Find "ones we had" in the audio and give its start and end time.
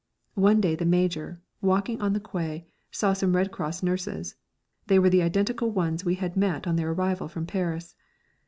5.69-6.35